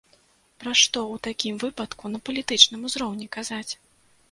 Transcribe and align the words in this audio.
Пра 0.63 0.71
што 0.81 1.01
ў 1.01 1.23
такім 1.27 1.59
выпадку 1.65 2.13
на 2.15 2.23
палітычным 2.31 2.91
узроўні 2.91 3.31
казаць? 3.39 3.71